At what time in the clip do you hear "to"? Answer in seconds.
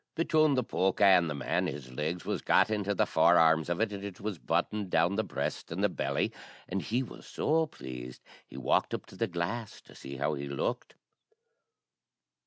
9.05-9.15, 9.81-9.93